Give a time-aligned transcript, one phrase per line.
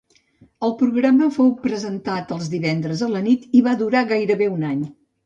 [0.67, 4.83] El programa fou presentat els divendres a la nit i va durar gairebé un any.